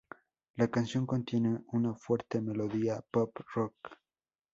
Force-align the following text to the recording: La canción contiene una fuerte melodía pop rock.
La 0.55 0.67
canción 0.67 1.05
contiene 1.05 1.59
una 1.73 1.93
fuerte 1.93 2.41
melodía 2.41 3.05
pop 3.11 3.37
rock. 3.53 3.75